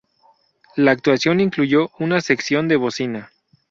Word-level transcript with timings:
La 0.77 0.89
actuación 0.89 1.39
incluyó 1.41 1.91
una 1.99 2.21
sección 2.21 2.67
de 2.67 2.75
bocina. 2.75 3.31